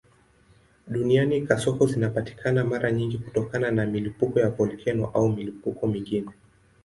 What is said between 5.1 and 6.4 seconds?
milipuko mingine.